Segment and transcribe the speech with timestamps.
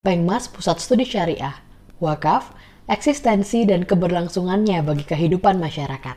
[0.00, 1.60] Pengmas Pusat Studi Syariah,
[2.00, 2.56] Wakaf,
[2.88, 6.16] eksistensi dan keberlangsungannya bagi kehidupan masyarakat.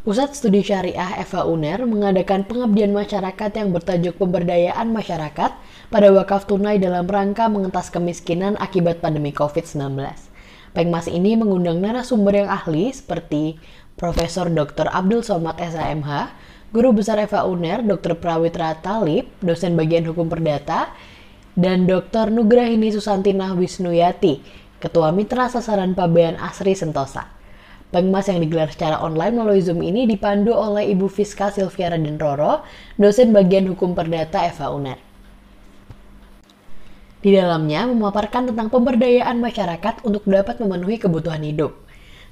[0.00, 5.50] Pusat Studi Syariah Eva Uner mengadakan pengabdian masyarakat yang bertajuk pemberdayaan masyarakat
[5.92, 9.76] pada wakaf tunai dalam rangka mengentas kemiskinan akibat pandemi COVID-19.
[10.72, 13.60] Pengmas ini mengundang narasumber yang ahli seperti
[14.00, 14.88] Profesor Dr.
[14.88, 16.32] Abdul Somad SAMH,
[16.72, 18.16] Guru Besar Eva Uner, Dr.
[18.16, 20.96] Prawitra Talib, dosen bagian hukum perdata,
[21.58, 22.30] dan Dr.
[22.30, 24.38] Nugrahini Susantina Wisnuyati,
[24.78, 27.26] Ketua Mitra Sasaran Pabean Asri Sentosa.
[27.90, 32.62] Pengmas yang digelar secara online melalui Zoom ini dipandu oleh Ibu Fiska Silvia Raden Roro,
[32.94, 35.02] dosen bagian hukum perdata Eva Uner.
[37.18, 41.87] Di dalamnya memaparkan tentang pemberdayaan masyarakat untuk dapat memenuhi kebutuhan hidup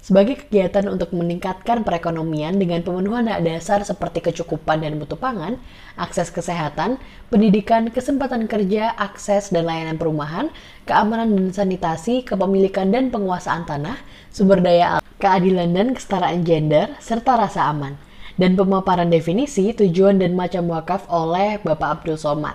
[0.06, 5.58] sebagai kegiatan untuk meningkatkan perekonomian dengan pemenuhan hak dasar seperti kecukupan dan mutu pangan,
[5.98, 10.54] akses kesehatan, pendidikan, kesempatan kerja, akses dan layanan perumahan,
[10.86, 13.98] keamanan dan sanitasi, kepemilikan dan penguasaan tanah,
[14.30, 17.98] sumber daya alam, keadilan dan kesetaraan gender, serta rasa aman.
[18.38, 22.54] Dan pemaparan definisi, tujuan dan macam wakaf oleh Bapak Abdul Somad.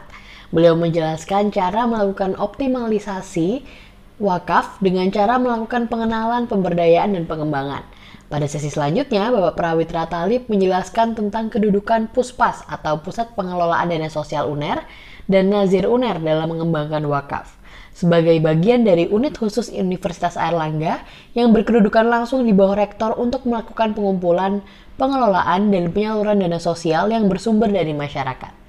[0.56, 3.64] Beliau menjelaskan cara melakukan optimalisasi
[4.22, 7.82] wakaf dengan cara melakukan pengenalan, pemberdayaan, dan pengembangan.
[8.32, 14.48] Pada sesi selanjutnya, Bapak Prawitra Talib menjelaskan tentang kedudukan Puspas atau Pusat Pengelolaan Dana Sosial
[14.48, 14.88] UNER
[15.28, 17.60] dan Nazir UNER dalam mengembangkan wakaf.
[17.92, 21.04] Sebagai bagian dari unit khusus Universitas Airlangga
[21.36, 24.64] yang berkedudukan langsung di bawah rektor untuk melakukan pengumpulan,
[24.96, 28.61] pengelolaan, dan penyaluran dana sosial yang bersumber dari masyarakat.